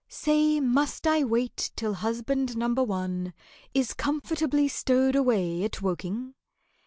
[0.09, 3.33] Say, must I wait till husband number one
[3.75, 6.33] Is comfortably stowed away at Woking?